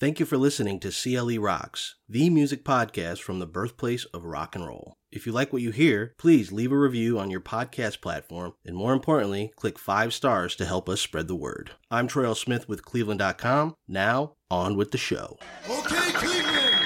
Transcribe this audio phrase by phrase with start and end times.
[0.00, 4.54] Thank you for listening to CLE Rocks, the music podcast from the birthplace of rock
[4.54, 4.94] and roll.
[5.10, 8.76] If you like what you hear, please leave a review on your podcast platform, and
[8.76, 11.72] more importantly, click five stars to help us spread the word.
[11.90, 12.36] I'm Troy L.
[12.36, 13.74] Smith with Cleveland.com.
[13.88, 15.36] Now, on with the show.
[15.68, 16.76] Okay, Cleveland,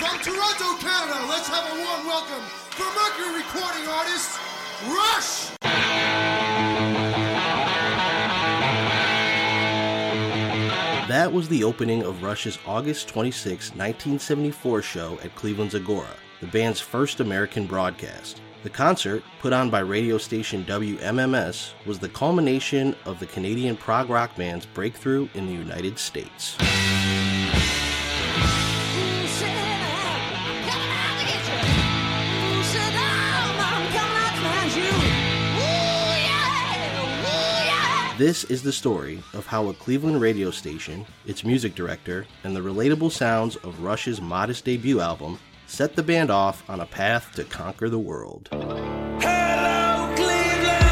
[0.00, 4.40] from Toronto, Canada, let's have a warm welcome for Mercury recording artist
[4.88, 5.55] Rush!
[11.16, 16.78] That was the opening of Rush's August 26, 1974 show at Cleveland's Agora, the band's
[16.78, 18.42] first American broadcast.
[18.64, 24.10] The concert, put on by radio station WMMS, was the culmination of the Canadian prog
[24.10, 26.54] rock band's breakthrough in the United States.
[38.18, 42.60] This is the story of how a Cleveland radio station, its music director, and the
[42.60, 47.44] relatable sounds of Rush's modest debut album set the band off on a path to
[47.44, 48.48] conquer the world.
[48.50, 50.86] Hello, Cleveland!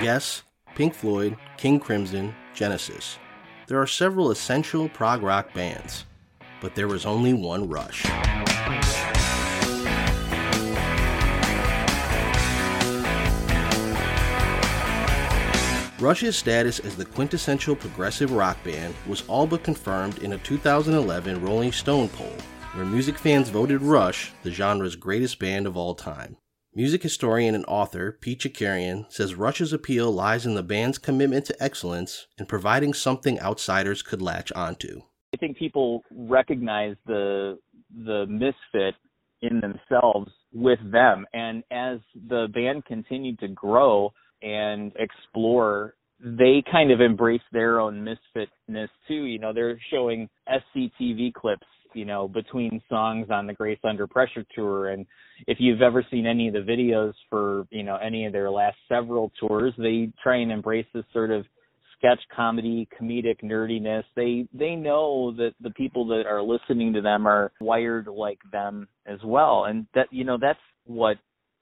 [0.00, 0.44] Yes,
[0.76, 3.18] Pink Floyd, King Crimson, Genesis.
[3.66, 6.04] There are several essential prog rock bands,
[6.62, 8.06] but there was only one Rush.
[16.00, 21.40] Rush's status as the quintessential progressive rock band was all but confirmed in a 2011
[21.40, 22.34] Rolling Stone poll,
[22.74, 26.38] where music fans voted Rush the genre's greatest band of all time.
[26.74, 31.62] Music historian and author Pete Chakerian says Rush's appeal lies in the band's commitment to
[31.62, 35.02] excellence and providing something outsiders could latch onto.
[35.34, 37.58] I think people recognize the
[38.04, 38.94] the misfit
[39.42, 41.98] in themselves with them, and as
[42.28, 49.24] the band continued to grow and explore, they kind of embrace their own misfitness too.
[49.24, 54.44] You know, they're showing SCTV clips, you know, between songs on the Grace Under Pressure
[54.54, 54.90] tour.
[54.90, 55.06] And
[55.46, 58.76] if you've ever seen any of the videos for, you know, any of their last
[58.88, 61.44] several tours, they try and embrace this sort of
[62.02, 64.04] sketch comedy, comedic nerdiness.
[64.16, 68.88] They they know that the people that are listening to them are wired like them
[69.06, 69.64] as well.
[69.64, 71.16] And that you know, that's what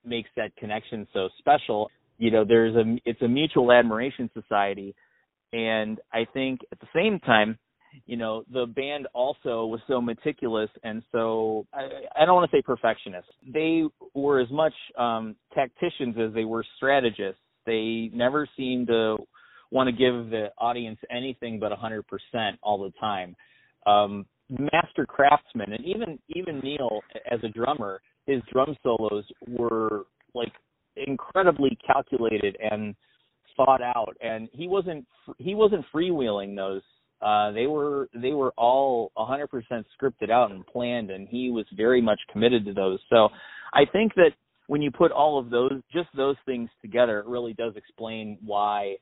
[0.04, 1.90] makes that connection so special
[2.20, 4.94] you know there's a it's a mutual admiration society
[5.52, 7.58] and i think at the same time
[8.06, 12.56] you know the band also was so meticulous and so i, I don't want to
[12.56, 13.84] say perfectionist they
[14.14, 19.16] were as much um tacticians as they were strategists they never seemed to
[19.70, 22.03] want to give the audience anything but a 100%
[22.62, 23.36] all the time.
[23.86, 24.26] Um
[24.72, 27.00] master craftsmen and even even neil
[27.31, 30.53] as a drummer his drum solos were like
[30.97, 32.94] incredibly calculated and
[33.56, 34.16] thought out.
[34.20, 35.06] And he wasn't
[35.38, 36.82] he wasn't freewheeling those.
[37.22, 39.48] Uh they were they were all 100%
[40.00, 42.98] scripted out and planned and he was very much committed to those.
[43.10, 43.28] So
[43.72, 44.32] i think that
[44.70, 48.94] when you put all of those just those things together it really does explain why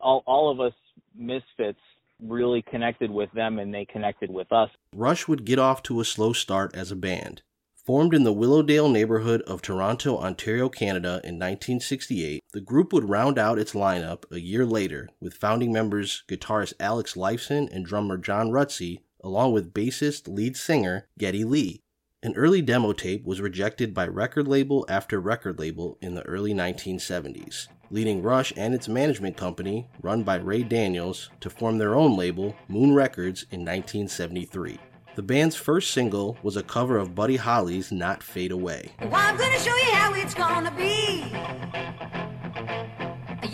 [0.00, 0.74] all all of us
[1.16, 1.80] misfits
[2.22, 6.06] really connected with them and they connected with us Rush would get off to a
[6.06, 7.42] slow start as a band.
[7.74, 13.38] Formed in the Willowdale neighborhood of Toronto, Ontario, Canada in 1968, the group would round
[13.38, 18.50] out its lineup a year later with founding members guitarist Alex Lifeson and drummer John
[18.50, 21.82] Rutsey, along with bassist lead singer Geddy Lee.
[22.26, 26.52] An early demo tape was rejected by record label after record label in the early
[26.52, 32.16] 1970s, leading Rush and its management company, run by Ray Daniels, to form their own
[32.16, 34.76] label, Moon Records, in 1973.
[35.14, 38.90] The band's first single was a cover of Buddy Holly's Not Fade Away.
[39.02, 41.26] Well, I'm gonna show you how it's gonna be.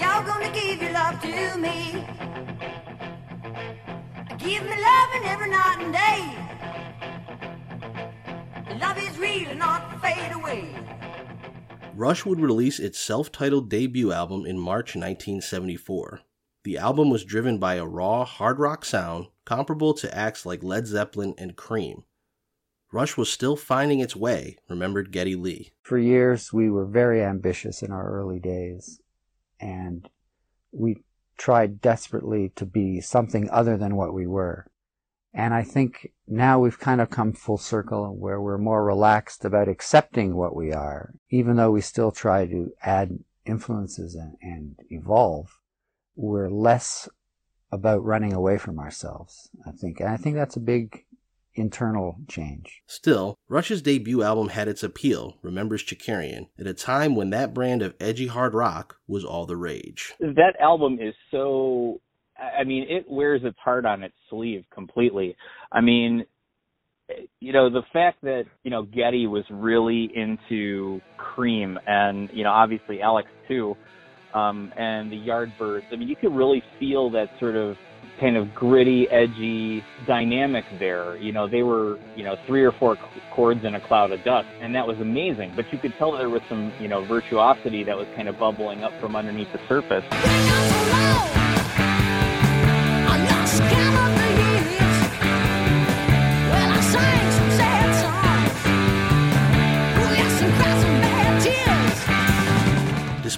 [0.03, 2.07] Y'all gonna give your love to me.
[4.39, 6.42] Give me loving every night and day.
[8.83, 10.75] Love is real not fade away.
[11.95, 16.21] Rush would release its self titled debut album in March 1974.
[16.65, 20.89] The album was driven by a raw, hard rock sound comparable to acts like Led
[20.89, 22.03] Zeppelin and Cream.
[22.93, 25.71] Rush was still finding its way, remembered Geddy Lee.
[25.83, 29.01] For years, we were very ambitious in our early days,
[29.61, 30.09] and
[30.73, 31.05] we
[31.39, 34.67] tried desperately to be something other than what we were.
[35.35, 39.69] And I think now we've kind of come full circle where we're more relaxed about
[39.69, 45.59] accepting what we are, even though we still try to add influences and, and evolve.
[46.17, 47.09] We're less
[47.71, 50.01] about running away from ourselves, I think.
[50.01, 51.07] And I think that's a big
[51.55, 52.83] internal change.
[52.87, 57.83] Still, Rush's debut album had its appeal, remembers Chakerian, at a time when that brand
[57.83, 60.15] of edgy hard rock was all the rage.
[60.21, 62.01] That album is so
[62.59, 65.37] I mean, it wears its heart on its sleeve completely.
[65.71, 66.25] I mean,
[67.41, 72.51] you know, the fact that, you know, Geddy was really into Cream and, you know,
[72.51, 73.77] obviously Alex too,
[74.35, 75.85] um, and the Yardbirds.
[75.93, 77.77] I mean, you could really feel that sort of
[78.21, 81.17] kind of gritty, edgy dynamic there.
[81.17, 82.97] You know, they were, you know, three or four
[83.35, 85.53] chords in a cloud of dust, and that was amazing.
[85.57, 88.85] But you could tell there was some, you know, virtuosity that was kind of bubbling
[88.85, 90.72] up from underneath the surface.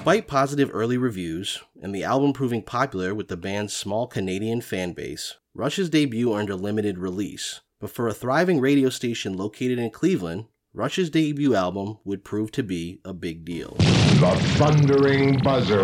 [0.05, 4.93] Despite positive early reviews, and the album proving popular with the band's small Canadian fan
[4.93, 7.63] base, Rush's debut earned a limited release.
[7.81, 12.63] But for a thriving radio station located in Cleveland, Rush's debut album would prove to
[12.63, 13.77] be a big deal.
[13.79, 15.81] The Thundering Buzzard.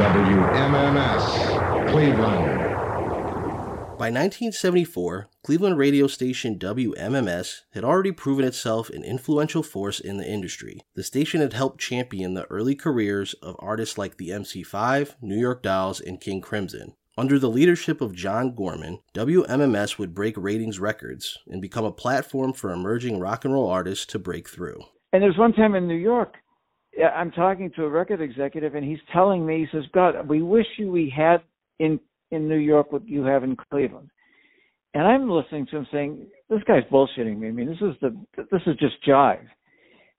[0.00, 2.67] WMMS, Cleveland.
[3.98, 10.24] By 1974, Cleveland radio station WMMS had already proven itself an influential force in the
[10.24, 10.80] industry.
[10.94, 15.64] The station had helped champion the early careers of artists like the MC5, New York
[15.64, 16.94] Dolls, and King Crimson.
[17.18, 22.52] Under the leadership of John Gorman, WMMS would break ratings records and become a platform
[22.52, 24.80] for emerging rock and roll artists to break through.
[25.12, 26.34] And there's one time in New York,
[27.16, 30.66] I'm talking to a record executive, and he's telling me, he says, God, we wish
[30.76, 31.38] you we had
[31.80, 31.98] in
[32.30, 34.10] in New York what you have in Cleveland.
[34.94, 37.48] And I'm listening to him saying, "This guy's bullshitting me.
[37.48, 38.16] I mean, this is the
[38.50, 39.46] this is just jive."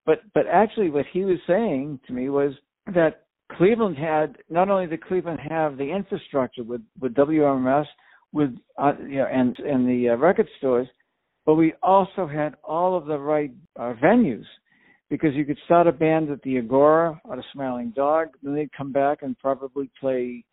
[0.06, 2.54] But but actually, what he was saying to me was
[2.94, 7.86] that Cleveland had not only did Cleveland have the infrastructure with with WMMS,
[8.32, 10.88] with uh, you know, and and the uh, record stores,
[11.46, 14.46] but we also had all of the right uh, venues
[15.10, 18.72] because you could start a band at the Agora or the Smiling Dog, then they'd
[18.72, 20.46] come back and probably play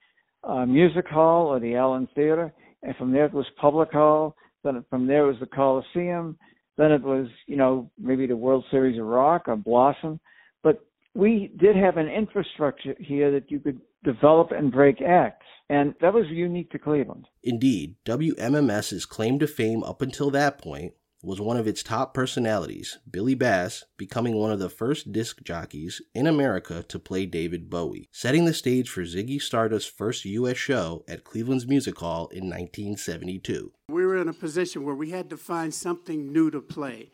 [0.46, 2.52] uh, Music Hall or the Allen Theater,
[2.82, 4.36] and from there it was Public Hall.
[4.64, 6.38] Then from there it was the Coliseum.
[6.76, 10.20] Then it was, you know, maybe the World Series of Rock or Blossom.
[10.62, 10.84] But
[11.14, 15.46] we did have an infrastructure here that you could develop and break acts.
[15.68, 17.26] And that was unique to Cleveland.
[17.42, 20.92] Indeed, WMMS's claim to fame up until that point
[21.26, 26.00] was one of its top personalities, Billy Bass, becoming one of the first disc jockeys
[26.14, 30.56] in America to play David Bowie, setting the stage for Ziggy Stardust's first U.S.
[30.56, 33.72] show at Cleveland's Music Hall in 1972.
[33.88, 37.10] We were in a position where we had to find something new to play,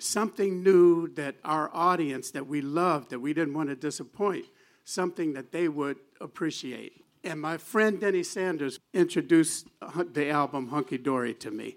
[0.00, 4.46] something new that our audience that we loved, that we didn't want to disappoint,
[4.84, 7.04] something that they would appreciate.
[7.22, 9.68] And my friend Denny Sanders introduced
[10.14, 11.76] the album Hunky Dory to me.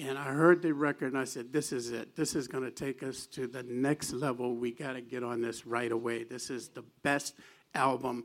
[0.00, 2.16] And I heard the record and I said, This is it.
[2.16, 4.54] This is going to take us to the next level.
[4.54, 6.24] We got to get on this right away.
[6.24, 7.34] This is the best
[7.74, 8.24] album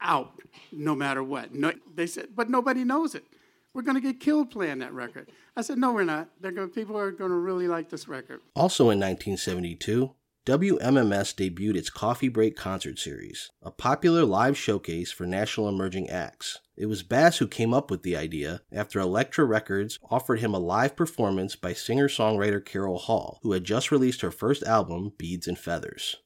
[0.00, 0.40] out,
[0.70, 1.52] no matter what.
[1.52, 3.24] No, they said, But nobody knows it.
[3.74, 5.30] We're going to get killed playing that record.
[5.56, 6.28] I said, No, we're not.
[6.40, 8.40] They're going, people are going to really like this record.
[8.54, 15.24] Also in 1972, WMMS debuted its Coffee Break concert series, a popular live showcase for
[15.24, 16.58] national emerging acts.
[16.76, 20.58] It was Bass who came up with the idea after Elektra Records offered him a
[20.58, 25.46] live performance by singer songwriter Carol Hall, who had just released her first album, Beads
[25.46, 26.16] and Feathers.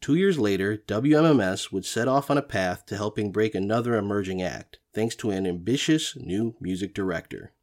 [0.00, 4.40] Two years later, WMMS would set off on a path to helping break another emerging
[4.40, 7.54] act, thanks to an ambitious new music director.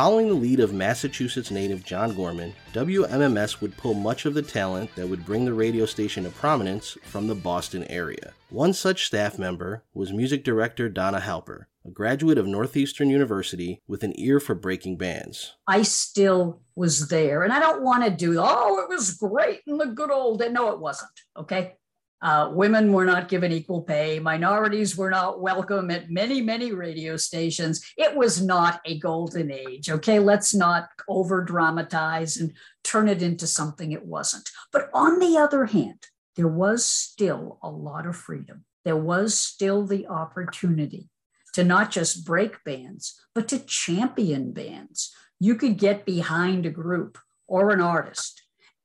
[0.00, 4.96] Following the lead of Massachusetts native John Gorman, WMMS would pull much of the talent
[4.96, 8.32] that would bring the radio station to prominence from the Boston area.
[8.48, 14.02] One such staff member was music director Donna Halper, a graduate of Northeastern University with
[14.02, 15.56] an ear for breaking bands.
[15.66, 19.76] I still was there, and I don't want to do, oh, it was great in
[19.76, 20.50] the good old days.
[20.50, 21.10] No, it wasn't.
[21.36, 21.74] Okay.
[22.22, 24.18] Uh, women were not given equal pay.
[24.18, 27.82] Minorities were not welcome at many, many radio stations.
[27.96, 29.90] It was not a golden age.
[29.90, 32.52] Okay, let's not over dramatize and
[32.84, 34.50] turn it into something it wasn't.
[34.70, 36.04] But on the other hand,
[36.36, 38.64] there was still a lot of freedom.
[38.84, 41.08] There was still the opportunity
[41.54, 45.14] to not just break bands, but to champion bands.
[45.38, 48.42] You could get behind a group or an artist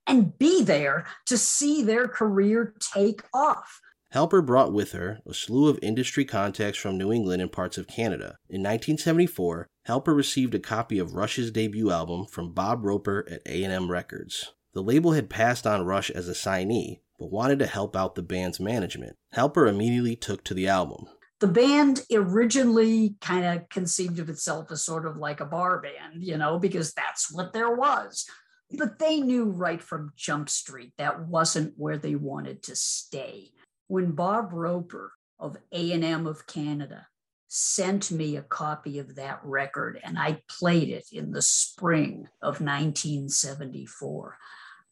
[0.07, 3.81] and be there to see their career take off.
[4.13, 7.87] Halper brought with her a slew of industry contacts from New England and parts of
[7.87, 8.37] Canada.
[8.49, 13.91] In 1974, Halper received a copy of Rush's debut album from Bob Roper at A&M
[13.91, 14.53] Records.
[14.73, 18.23] The label had passed on Rush as a signee, but wanted to help out the
[18.23, 19.17] band's management.
[19.35, 21.07] Halper immediately took to the album.
[21.39, 26.23] The band originally kind of conceived of itself as sort of like a bar band,
[26.23, 28.25] you know, because that's what there was.
[28.71, 33.51] But they knew right from Jump Street that wasn't where they wanted to stay.
[33.87, 37.07] When Bob Roper of A&M of Canada
[37.47, 42.59] sent me a copy of that record and I played it in the spring of
[42.59, 44.37] 1974.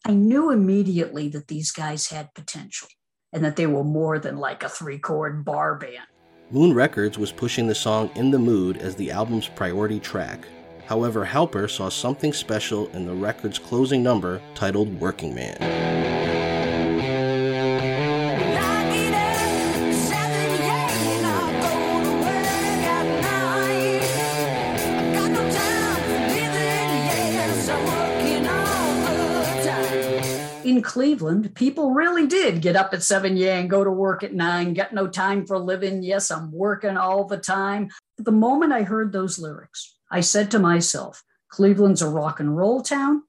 [0.05, 2.87] I knew immediately that these guys had potential
[3.31, 6.07] and that they were more than like a three chord bar band.
[6.51, 10.45] Moon Records was pushing the song In the Mood as the album's priority track.
[10.85, 15.83] However, Halper saw something special in the record's closing number titled Working Man.
[30.65, 34.33] in Cleveland, people really did get up at seven, yeah, and go to work at
[34.33, 36.03] nine, got no time for living.
[36.03, 37.89] Yes, I'm working all the time.
[38.17, 42.83] The moment I heard those lyrics, I said to myself, Cleveland's a rock and roll
[42.83, 43.23] town,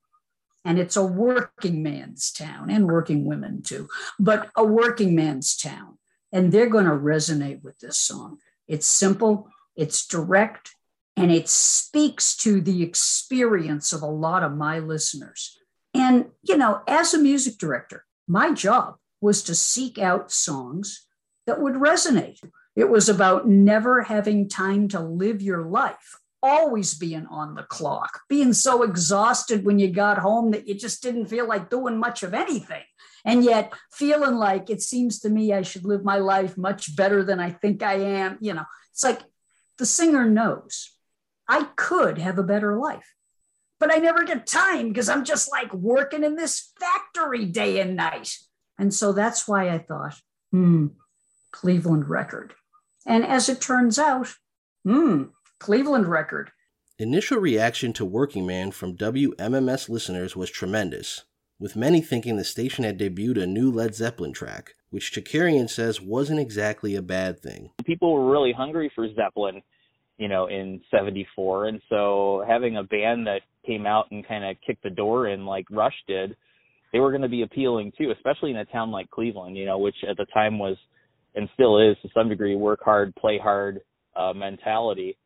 [0.67, 3.89] and it's a working man's town, and working women too,
[4.19, 5.97] but a working man's town.
[6.31, 8.39] And they're going to resonate with this song.
[8.69, 10.73] It's simple, it's direct,
[11.17, 15.57] and it speaks to the experience of a lot of my listeners.
[15.95, 21.07] And, you know, as a music director, my job was to seek out songs
[21.47, 22.41] that would resonate.
[22.77, 28.21] It was about never having time to live your life, always being on the clock,
[28.29, 32.23] being so exhausted when you got home that you just didn't feel like doing much
[32.23, 32.85] of anything.
[33.25, 37.25] And yet feeling like it seems to me I should live my life much better
[37.25, 38.39] than I think I am.
[38.41, 39.23] You know, it's like
[39.79, 40.91] the singer knows
[41.49, 43.15] I could have a better life
[43.85, 47.97] but I never get time because I'm just like working in this factory day and
[47.97, 48.35] night.
[48.79, 50.15] And so that's why I thought,
[50.51, 50.87] hmm,
[51.51, 52.55] Cleveland record.
[53.07, 54.35] And as it turns out,
[54.85, 55.25] hmm,
[55.65, 56.51] Cleveland record.
[56.99, 61.25] Initial reaction to Working Man from WMMS listeners was tremendous,
[61.59, 66.03] with many thinking the station had debuted a new Led Zeppelin track, which Chakerian says
[66.03, 67.71] wasn't exactly a bad thing.
[67.87, 69.63] People were really hungry for Zeppelin,
[70.19, 71.69] you know, in 74.
[71.69, 75.47] And so having a band that came out and kind of kicked the door in
[75.47, 76.37] like Rush did,
[76.93, 79.79] they were going to be appealing too, especially in a town like Cleveland, you know,
[79.79, 80.77] which at the time was
[81.35, 83.81] and still is to some degree work hard, play hard
[84.15, 85.17] uh, mentality.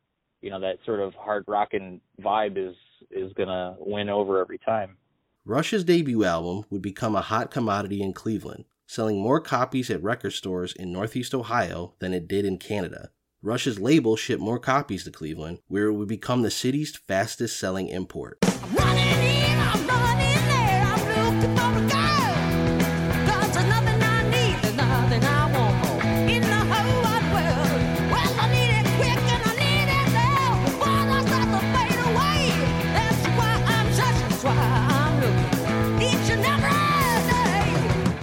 [0.40, 2.76] You know, that sort of hard rocking vibe is
[3.11, 4.97] is going to win over every time.
[5.45, 10.33] Rush's debut album would become a hot commodity in Cleveland, selling more copies at record
[10.33, 13.11] stores in Northeast Ohio than it did in Canada.
[13.40, 17.88] Rush's label shipped more copies to Cleveland, where it would become the city's fastest selling
[17.88, 18.38] import.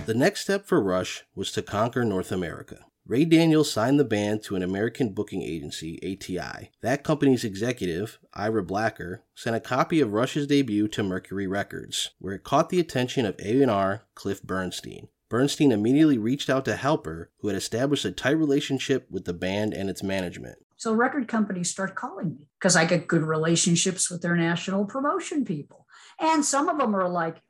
[0.05, 2.85] The next step for Rush was to conquer North America.
[3.07, 6.69] Ray Daniels signed the band to an American booking agency, ATI.
[6.81, 12.35] That company's executive, Ira Blacker, sent a copy of Rush's debut to Mercury Records, where
[12.35, 15.07] it caught the attention of A&R Cliff Bernstein.
[15.27, 19.74] Bernstein immediately reached out to Halper, who had established a tight relationship with the band
[19.74, 20.59] and its management.
[20.77, 25.45] So record companies start calling me because I get good relationships with their national promotion
[25.45, 25.88] people.
[26.19, 27.41] And some of them are like,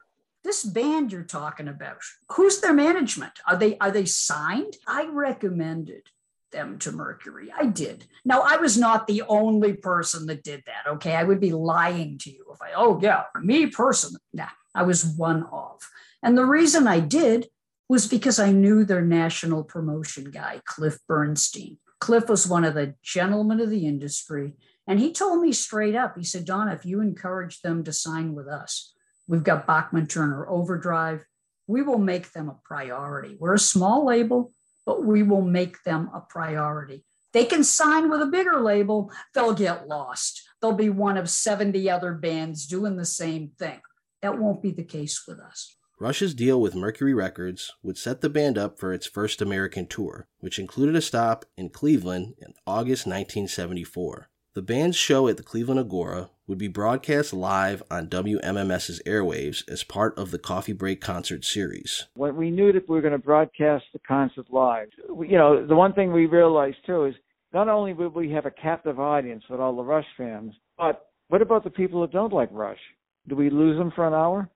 [0.45, 1.97] this band you're talking about
[2.31, 3.33] who's their management?
[3.45, 4.77] Are they are they signed?
[4.87, 6.03] I recommended
[6.51, 7.51] them to mercury.
[7.53, 8.05] I did.
[8.23, 11.15] Now i was not the only person that did that okay?
[11.15, 15.03] I would be lying to you if i oh yeah me personally nah i was
[15.03, 15.81] one of
[16.23, 17.47] and the reason i did
[17.89, 21.77] was because i knew their national promotion guy cliff bernstein.
[21.99, 24.53] Cliff was one of the gentlemen of the industry
[24.87, 28.33] and he told me straight up he said donna if you encourage them to sign
[28.33, 28.94] with us
[29.27, 31.25] We've got Bachman Turner Overdrive.
[31.67, 33.37] We will make them a priority.
[33.39, 34.53] We're a small label,
[34.85, 37.03] but we will make them a priority.
[37.33, 40.41] They can sign with a bigger label, they'll get lost.
[40.61, 43.81] They'll be one of 70 other bands doing the same thing.
[44.21, 45.75] That won't be the case with us.
[45.99, 50.27] Rush's deal with Mercury Records would set the band up for its first American tour,
[50.39, 54.29] which included a stop in Cleveland in August 1974.
[54.55, 59.83] The band's show at the Cleveland Agora would be broadcast live on WMMS's airwaves as
[59.83, 62.05] part of the Coffee Break concert series.
[62.15, 65.75] When we knew that we were going to broadcast the concert live, you know, the
[65.75, 67.15] one thing we realized too is
[67.53, 71.41] not only would we have a captive audience with all the Rush fans, but what
[71.41, 72.79] about the people that don't like Rush?
[73.27, 74.49] Do we lose them for an hour?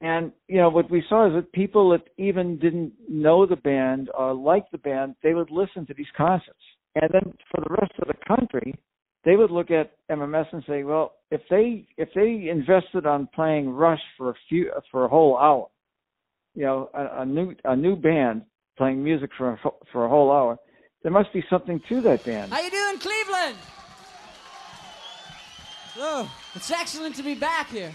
[0.00, 4.10] And you know what we saw is that people that even didn't know the band
[4.12, 6.58] or like the band, they would listen to these concerts.
[6.96, 8.74] And then for the rest of the country,
[9.24, 13.70] they would look at MMS and say, well, if they if they invested on playing
[13.70, 15.68] Rush for a few for a whole hour,
[16.54, 18.42] you know, a, a new a new band
[18.78, 19.60] playing music for a,
[19.92, 20.58] for a whole hour,
[21.02, 22.52] there must be something to that band.
[22.52, 23.56] How you doing, Cleveland?
[25.98, 27.92] Oh, it's excellent to be back here.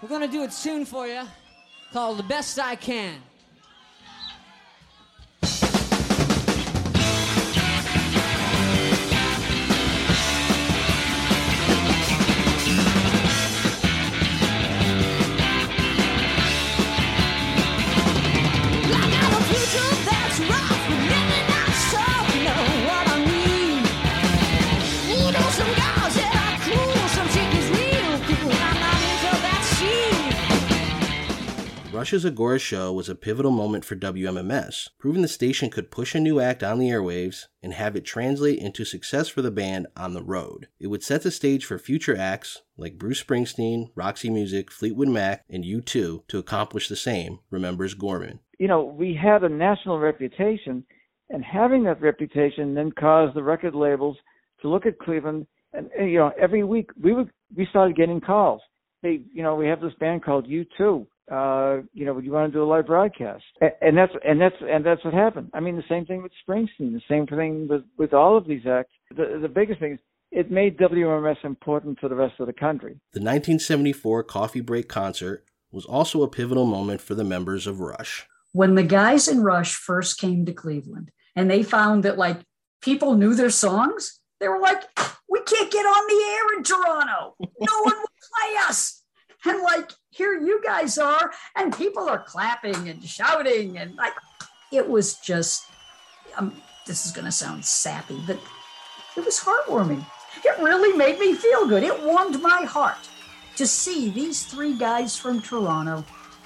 [0.00, 1.22] We're gonna do it soon for you,
[1.92, 3.20] called "The Best I Can."
[31.96, 36.20] Rush's Agora show was a pivotal moment for WMMS, proving the station could push a
[36.20, 40.12] new act on the airwaves and have it translate into success for the band on
[40.12, 40.68] the road.
[40.78, 45.42] It would set the stage for future acts like Bruce Springsteen, Roxy Music, Fleetwood Mac,
[45.48, 48.40] and U2 to accomplish the same, remembers Gorman.
[48.58, 50.84] You know, we had a national reputation,
[51.30, 54.18] and having that reputation then caused the record labels
[54.60, 58.20] to look at Cleveland and, and you know, every week we would we started getting
[58.20, 58.60] calls.
[59.00, 62.52] Hey, you know, we have this band called U2 uh, you know, would you want
[62.52, 63.44] to do a live broadcast?
[63.60, 65.50] And, and that's and that's and that's what happened.
[65.54, 68.66] I mean, the same thing with Springsteen, the same thing with with all of these
[68.66, 68.92] acts.
[69.10, 69.98] The the biggest thing is
[70.30, 73.00] it made WMS important for the rest of the country.
[73.12, 78.26] The 1974 Coffee Break concert was also a pivotal moment for the members of Rush.
[78.52, 82.38] When the guys in Rush first came to Cleveland and they found that like
[82.80, 84.84] people knew their songs, they were like,
[85.28, 87.34] "We can't get on the air in Toronto.
[87.40, 88.95] No one will play us."
[90.46, 94.12] You guys are, and people are clapping and shouting, and like,
[94.70, 95.66] it was just,
[96.36, 96.54] um,
[96.86, 98.38] this is going to sound sappy, but
[99.16, 100.06] it was heartwarming.
[100.44, 101.82] It really made me feel good.
[101.82, 103.08] It warmed my heart
[103.56, 106.04] to see these three guys from Toronto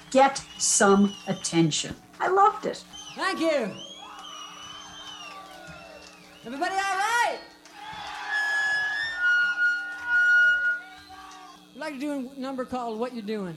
[0.09, 1.95] get some attention.
[2.19, 2.83] I loved it.
[3.15, 3.71] Thank you.
[6.43, 7.39] Everybody all right?
[11.73, 13.55] I'd like to do a number called What You're Doing.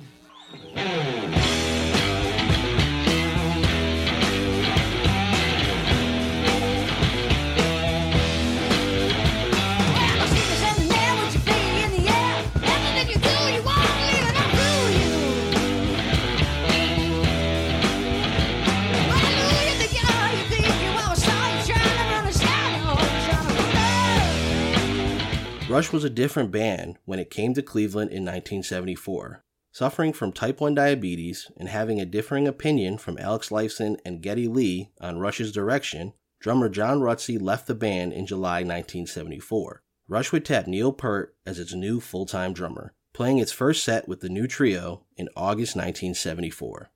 [25.75, 29.44] Rush was a different band when it came to Cleveland in 1974.
[29.75, 34.47] Suffering from type 1 diabetes and having a differing opinion from Alex Lifeson and Geddy
[34.47, 39.83] Lee on Rush's direction, drummer John Rutsey left the band in July 1974.
[40.07, 44.07] Rush would tap Neil Peart as its new full time drummer, playing its first set
[44.07, 46.91] with the new trio in August 1974.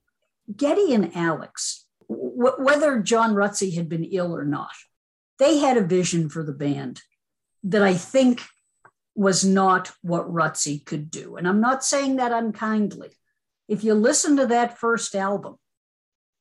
[0.57, 4.71] Geddy and Alex, w- whether John Rutsey had been ill or not,
[5.41, 7.03] they had a vision for the band
[7.65, 8.43] that I think
[9.19, 11.35] was not what Rutsey could do.
[11.35, 13.11] And I'm not saying that unkindly.
[13.67, 15.57] If you listen to that first album,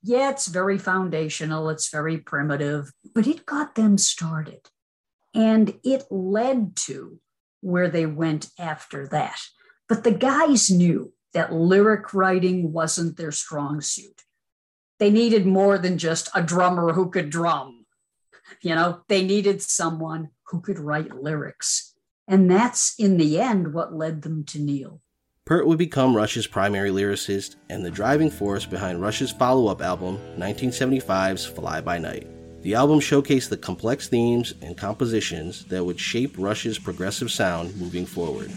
[0.03, 4.69] yeah, it's very foundational, it's very primitive, but it got them started.
[5.33, 7.19] And it led to
[7.61, 9.39] where they went after that.
[9.89, 14.21] But the guys knew that lyric writing wasn't their strong suit.
[14.99, 17.87] They needed more than just a drummer who could drum.
[18.61, 21.95] You know, they needed someone who could write lyrics.
[22.27, 25.01] And that's in the end what led them to Neil.
[25.45, 30.17] Peart would become Rush's primary lyricist and the driving force behind Rush's follow up album,
[30.37, 32.27] 1975's Fly By Night.
[32.63, 38.05] The album showcased the complex themes and compositions that would shape Rush's progressive sound moving
[38.05, 38.51] forward.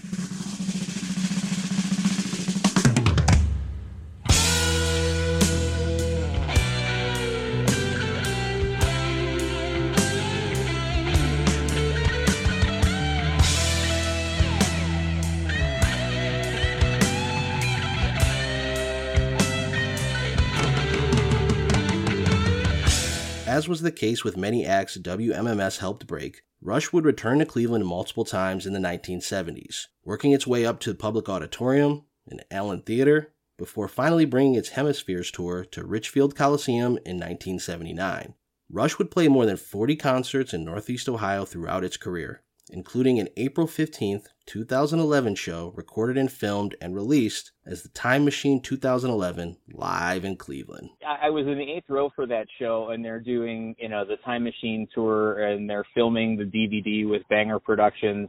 [23.80, 28.26] Was the case with many acts WMMS helped break, Rush would return to Cleveland multiple
[28.26, 33.32] times in the 1970s, working its way up to the Public Auditorium and Allen Theater,
[33.56, 38.34] before finally bringing its Hemispheres tour to Richfield Coliseum in 1979.
[38.68, 43.28] Rush would play more than 40 concerts in Northeast Ohio throughout its career, including an
[43.36, 50.24] April 15, 2011 show recorded and filmed and released as the Time Machine 2011 live
[50.24, 50.90] in Cleveland.
[51.06, 54.04] I I was in the eighth row for that show, and they're doing, you know,
[54.04, 58.28] the Time Machine tour, and they're filming the DVD with Banger Productions,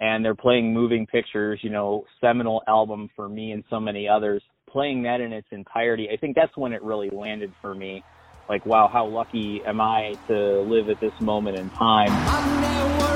[0.00, 4.42] and they're playing moving pictures, you know, seminal album for me and so many others.
[4.68, 8.04] Playing that in its entirety, I think that's when it really landed for me.
[8.50, 13.15] Like, wow, how lucky am I to live at this moment in time?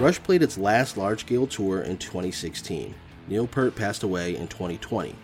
[0.00, 2.94] Rush played its last large scale tour in 2016.
[3.28, 5.14] Neil Peart passed away in 2020.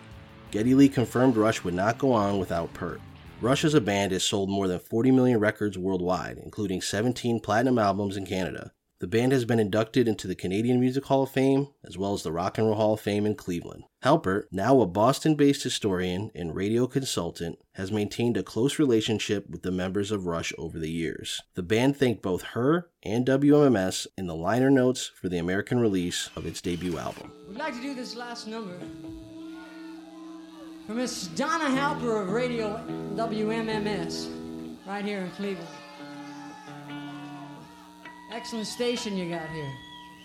[0.51, 3.01] Geddy Lee confirmed Rush would not go on without Peart.
[3.41, 7.77] Rush as a band has sold more than 40 million records worldwide, including 17 platinum
[7.77, 8.71] albums in Canada.
[8.99, 12.23] The band has been inducted into the Canadian Music Hall of Fame, as well as
[12.23, 13.83] the Rock and Roll Hall of Fame in Cleveland.
[14.03, 19.61] Halper, now a Boston based historian and radio consultant, has maintained a close relationship with
[19.61, 21.43] the members of Rush over the years.
[21.53, 26.31] The band thanked both her and WMMS in the liner notes for the American release
[26.35, 27.31] of its debut album.
[27.47, 28.79] We'd like to do this last number
[30.87, 32.81] for Miss Donna Halper of Radio
[33.15, 34.31] WMMS,
[34.87, 35.67] right here in Cleveland.
[38.31, 39.71] Excellent station you got here.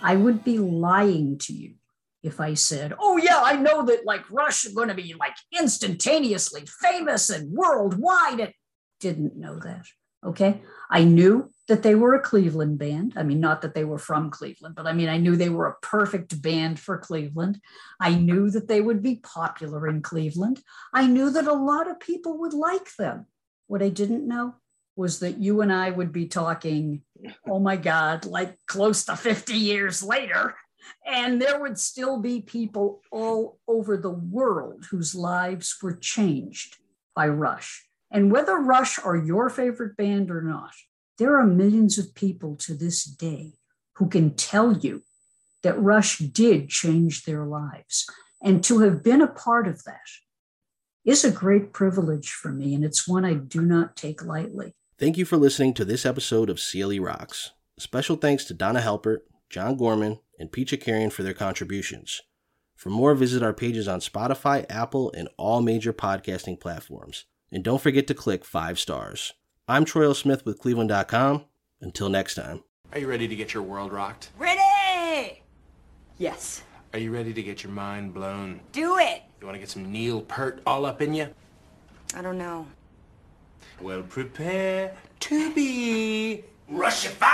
[0.03, 1.75] I would be lying to you
[2.23, 5.35] if I said, oh, yeah, I know that like Rush are going to be like
[5.57, 8.41] instantaneously famous and worldwide.
[8.41, 8.55] I
[9.01, 9.87] didn't know that.
[10.25, 10.61] Okay.
[10.91, 13.15] I knew that they were a Cleveland band.
[13.17, 15.67] I mean, not that they were from Cleveland, but I mean, I knew they were
[15.67, 17.61] a perfect band for Cleveland.
[18.01, 20.61] I knew that they would be popular in Cleveland.
[20.93, 23.27] I knew that a lot of people would like them.
[23.69, 24.57] What I didn't know
[24.97, 27.03] was that you and I would be talking,
[27.49, 30.55] oh my God, like close to 50 years later.
[31.07, 36.77] And there would still be people all over the world whose lives were changed
[37.15, 37.85] by Rush.
[38.11, 40.73] And whether Rush are your favorite band or not,
[41.19, 43.53] there are millions of people to this day
[43.95, 45.03] who can tell you
[45.63, 48.07] that Rush did change their lives.
[48.43, 50.01] And to have been a part of that
[51.05, 54.75] is a great privilege for me, and it's one I do not take lightly.
[55.03, 57.51] Thank you for listening to this episode of CLE Rocks.
[57.77, 62.21] Special thanks to Donna Halper, John Gorman, and Pete Chakerian for their contributions.
[62.77, 67.25] For more, visit our pages on Spotify, Apple, and all major podcasting platforms.
[67.51, 69.33] And don't forget to click five stars.
[69.67, 70.15] I'm Troy L.
[70.15, 71.47] Smith with Cleveland.com.
[71.81, 72.63] Until next time.
[72.93, 74.31] Are you ready to get your world rocked?
[74.39, 75.43] Ready?
[76.17, 76.63] Yes.
[76.93, 78.61] Are you ready to get your mind blown?
[78.71, 79.23] Do it.
[79.41, 81.27] You want to get some Neil Peart all up in you?
[82.15, 82.69] I don't know.
[83.81, 87.32] Well, prepare to be Russified!